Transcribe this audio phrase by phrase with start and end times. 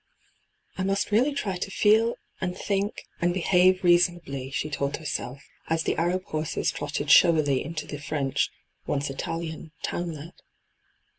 [0.79, 5.83] 'I must really try to feel and think and behave reasonably,' she told herself, as
[5.83, 8.49] the Arab horses trotted showily into the French,
[8.87, 10.33] once Italian, townlet.